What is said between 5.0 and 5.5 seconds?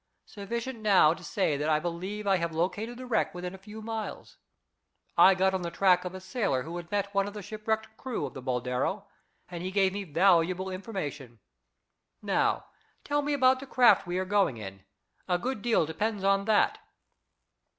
I